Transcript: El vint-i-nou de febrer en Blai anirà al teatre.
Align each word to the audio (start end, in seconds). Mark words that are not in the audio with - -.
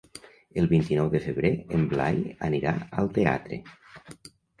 El 0.59 0.67
vint-i-nou 0.69 1.09
de 1.15 1.19
febrer 1.25 1.51
en 1.79 1.83
Blai 1.91 2.17
anirà 2.47 2.73
al 3.03 3.11
teatre. 3.19 3.61